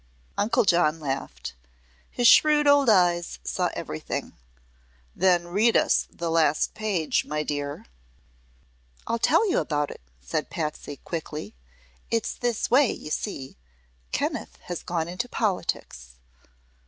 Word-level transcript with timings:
Uncle 0.35 0.63
John 0.65 0.99
laughed. 0.99 1.53
His 2.09 2.27
shrewd 2.27 2.65
old 2.65 2.89
eyes 2.89 3.37
saw 3.43 3.69
everything. 3.75 4.33
"Then 5.15 5.49
read 5.49 5.77
us 5.77 6.07
the 6.09 6.31
last 6.31 6.73
page, 6.73 7.23
my 7.23 7.43
dear." 7.43 7.85
"I'll 9.05 9.19
tell 9.19 9.47
you 9.47 9.59
about 9.59 9.91
it," 9.91 10.01
said 10.19 10.49
Patsy, 10.49 10.95
quickly. 11.05 11.53
"It's 12.09 12.33
this 12.33 12.71
way, 12.71 12.91
you 12.91 13.11
see. 13.11 13.57
Kenneth 14.11 14.57
has 14.63 14.81
gone 14.81 15.07
into 15.07 15.29
politics!" 15.29 16.15